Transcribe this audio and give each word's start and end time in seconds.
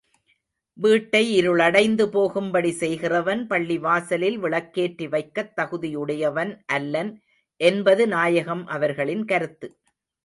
வீட்டை 0.77 1.21
இருளடைந்து 1.39 2.05
போகும்படி 2.05 2.71
செய்கிறவன் 2.71 3.43
பள்ளிவாசலில் 3.47 4.37
விளக்கேற்றி 4.39 5.07
வைக்கத் 5.09 5.53
தகுதியுடையவன் 5.57 6.53
அல்லன் 6.73 7.11
என்பது 7.61 8.05
நாயகம் 8.07 8.65
அவர்களின் 8.67 9.25
கருத்து. 9.25 9.69